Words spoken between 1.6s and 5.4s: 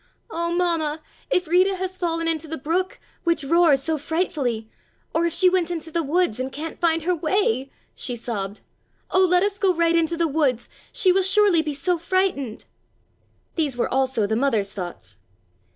has fallen into the brook, which roars so frightfully, or if